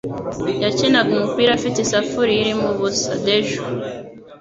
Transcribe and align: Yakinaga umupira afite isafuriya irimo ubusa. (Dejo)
Yakinaga 0.63 1.11
umupira 1.17 1.51
afite 1.53 1.77
isafuriya 1.81 2.39
irimo 2.43 2.67
ubusa. 2.73 3.11
(Dejo) 3.25 3.61